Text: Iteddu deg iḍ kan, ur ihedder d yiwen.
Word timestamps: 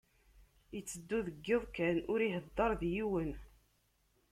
Iteddu 0.79 1.19
deg 1.27 1.37
iḍ 1.55 1.63
kan, 1.75 1.97
ur 2.11 2.19
ihedder 2.21 2.71
d 2.79 2.81
yiwen. 2.93 3.31